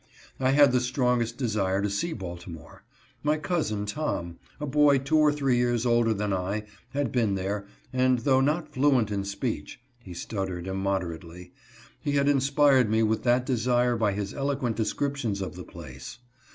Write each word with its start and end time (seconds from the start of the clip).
I 0.39 0.49
had 0.49 0.71
the 0.71 0.81
strongest 0.81 1.37
desire 1.37 1.79
to 1.79 1.87
see 1.87 2.11
Baltimore. 2.11 2.83
My 3.21 3.37
cousin 3.37 3.85
Tom, 3.85 4.39
a 4.59 4.65
boy 4.65 4.97
two 4.97 5.19
or 5.19 5.31
three 5.31 5.57
years 5.57 5.85
older 5.85 6.11
than 6.11 6.33
I, 6.33 6.65
had 6.89 7.11
been 7.11 7.35
there, 7.35 7.67
and, 7.93 8.17
though 8.17 8.41
not 8.41 8.73
fluent 8.73 9.11
in 9.11 9.23
speech 9.25 9.79
(he 9.99 10.15
stuttered 10.15 10.65
im 10.65 10.77
moderately), 10.81 11.53
he 11.99 12.13
had 12.13 12.27
inspired 12.27 12.89
me 12.89 13.03
with 13.03 13.21
that 13.25 13.45
desire 13.45 13.95
by 13.95 14.13
his 14.13 14.33
eloquent 14.33 14.75
descriptions 14.75 15.39
of 15.39 15.55
the 15.55 15.63
place. 15.63 16.17